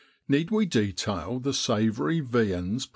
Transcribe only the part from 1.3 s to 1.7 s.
the